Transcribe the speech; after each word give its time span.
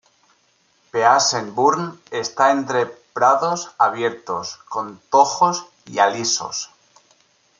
Pease 0.93 1.41
Burn 1.57 1.85
está 2.09 2.49
entre 2.49 2.87
prados 2.87 3.69
abiertos, 3.77 4.57
con 4.67 4.99
tojos 5.11 5.67
y 5.85 5.99
alisos. 5.99 6.71